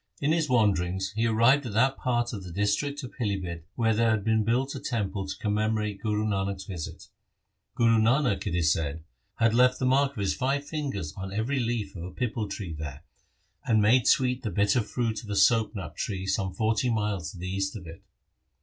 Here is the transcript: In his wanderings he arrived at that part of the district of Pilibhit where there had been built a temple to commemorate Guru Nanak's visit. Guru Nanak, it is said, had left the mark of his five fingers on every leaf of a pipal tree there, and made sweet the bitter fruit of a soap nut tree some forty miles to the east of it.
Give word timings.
In 0.19 0.31
his 0.31 0.49
wanderings 0.49 1.11
he 1.11 1.27
arrived 1.27 1.63
at 1.67 1.73
that 1.73 1.95
part 1.95 2.33
of 2.33 2.43
the 2.43 2.51
district 2.51 3.03
of 3.03 3.11
Pilibhit 3.13 3.65
where 3.75 3.93
there 3.93 4.09
had 4.09 4.23
been 4.23 4.43
built 4.43 4.73
a 4.73 4.79
temple 4.79 5.27
to 5.27 5.37
commemorate 5.37 6.01
Guru 6.01 6.25
Nanak's 6.25 6.63
visit. 6.65 7.07
Guru 7.75 7.99
Nanak, 7.99 8.47
it 8.47 8.55
is 8.55 8.73
said, 8.73 9.03
had 9.35 9.53
left 9.53 9.77
the 9.77 9.85
mark 9.85 10.13
of 10.13 10.17
his 10.21 10.33
five 10.33 10.65
fingers 10.67 11.13
on 11.15 11.31
every 11.31 11.59
leaf 11.59 11.95
of 11.95 12.01
a 12.01 12.09
pipal 12.11 12.49
tree 12.49 12.73
there, 12.73 13.03
and 13.63 13.79
made 13.79 14.07
sweet 14.07 14.41
the 14.41 14.49
bitter 14.49 14.81
fruit 14.81 15.23
of 15.23 15.29
a 15.29 15.35
soap 15.35 15.75
nut 15.75 15.95
tree 15.97 16.25
some 16.25 16.51
forty 16.51 16.89
miles 16.89 17.29
to 17.31 17.37
the 17.37 17.49
east 17.51 17.75
of 17.75 17.85
it. 17.85 18.01